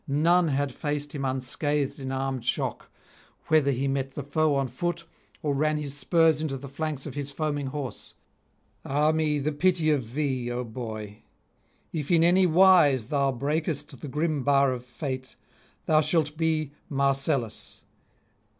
[0.07, 2.89] none had faced him unscathed in armed shock,
[3.49, 5.05] whether he met the foe on foot,
[5.43, 8.15] or ran his spurs into the flanks of his foaming horse.
[8.83, 11.21] Ah me, the pity of thee, O boy!
[11.93, 15.35] if in any wise thou breakest the grim bar of fate,
[15.85, 17.83] thou shalt be Marcellus.